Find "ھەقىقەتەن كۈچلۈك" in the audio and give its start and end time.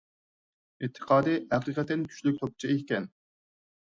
1.55-2.39